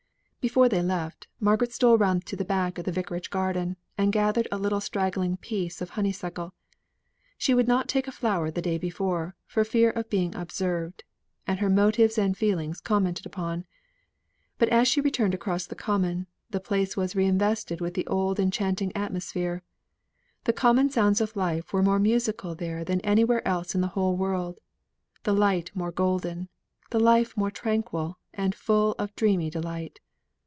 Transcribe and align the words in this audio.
Before 0.41 0.67
they 0.67 0.81
left, 0.81 1.27
Margaret 1.39 1.71
stole 1.71 1.99
round 1.99 2.25
to 2.25 2.35
the 2.35 2.43
back 2.43 2.79
of 2.79 2.85
the 2.85 2.91
Vicarage 2.91 3.29
garden, 3.29 3.77
and 3.95 4.11
gathered 4.11 4.47
a 4.51 4.57
little 4.57 4.81
straggling 4.81 5.37
piece 5.37 5.81
of 5.83 5.91
honeysuckle. 5.91 6.55
She 7.37 7.53
would 7.53 7.67
not 7.67 7.87
take 7.87 8.07
a 8.07 8.11
flower 8.11 8.49
the 8.49 8.59
day 8.59 8.79
before, 8.79 9.35
for 9.45 9.63
fear 9.63 9.91
of 9.91 10.09
being 10.09 10.33
observed, 10.33 11.03
and 11.45 11.59
her 11.59 11.69
motives 11.69 12.17
and 12.17 12.35
feelings 12.35 12.81
commented 12.81 13.27
upon. 13.27 13.65
But 14.57 14.69
as 14.69 14.87
she 14.87 14.99
returned 14.99 15.35
across 15.35 15.67
the 15.67 15.75
common, 15.75 16.25
the 16.49 16.59
place 16.59 16.97
was 16.97 17.15
reinvested 17.15 17.79
with 17.79 17.93
the 17.93 18.07
old 18.07 18.39
enchanting 18.39 18.91
atmosphere. 18.95 19.61
The 20.45 20.53
common 20.53 20.89
sounds 20.89 21.21
of 21.21 21.35
life 21.35 21.71
were 21.71 21.83
more 21.83 21.99
musical 21.99 22.55
there 22.55 22.83
than 22.83 22.99
anywhere 23.01 23.47
else 23.47 23.75
in 23.75 23.81
the 23.81 23.89
whole 23.93 24.17
world, 24.17 24.59
the 25.21 25.33
light 25.33 25.69
more 25.75 25.91
golden, 25.91 26.49
the 26.89 26.99
life 26.99 27.37
more 27.37 27.51
tranquil 27.51 28.17
and 28.33 28.55
full 28.55 28.95
of 28.97 29.15
dreamy 29.15 29.51
delight. 29.51 29.99